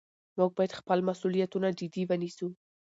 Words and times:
موږ 0.37 0.51
باید 0.57 0.77
خپل 0.79 0.99
مسؤلیتونه 1.09 1.67
جدي 1.79 2.03
ونیسو 2.09 2.47